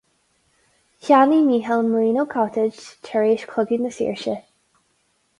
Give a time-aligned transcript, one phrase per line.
[0.99, 4.35] Cheannaigh Mícheál Marino Cottage tar éis Chogadh na Saoirse.